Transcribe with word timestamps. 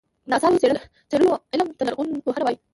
د 0.29 0.31
اثارو 0.37 0.61
څېړلو 1.11 1.31
علم 1.53 1.67
ته 1.77 1.83
لرغونپوهنه 1.87 2.43
وایې. 2.45 2.57